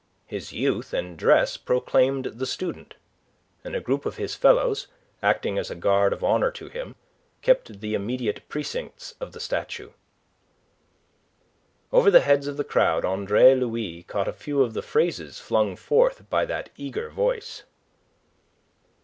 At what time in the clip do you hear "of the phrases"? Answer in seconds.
14.63-15.39